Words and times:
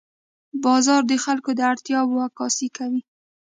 بازار 0.63 1.01
د 1.07 1.13
خلکو 1.23 1.49
د 1.55 1.59
اړتیاوو 1.71 2.23
عکاسي 2.27 2.67
کوي. 2.77 3.01